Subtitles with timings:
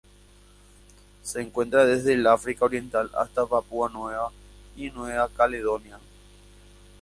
[1.21, 4.31] Se encuentra desde el África Oriental hasta Papúa Nueva
[4.75, 5.99] Guinea y Nueva Caledonia.